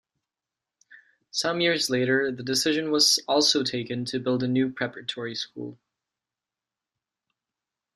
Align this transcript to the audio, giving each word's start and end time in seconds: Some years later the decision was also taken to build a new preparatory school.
Some 1.29 1.61
years 1.61 1.91
later 1.91 2.31
the 2.31 2.41
decision 2.41 2.89
was 2.89 3.19
also 3.27 3.63
taken 3.63 4.03
to 4.05 4.19
build 4.19 4.41
a 4.41 4.47
new 4.47 4.71
preparatory 4.71 5.35
school. 5.35 5.77